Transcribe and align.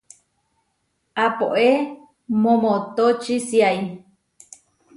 Apóe 1.25 1.67
momotóčisiai. 2.43 3.77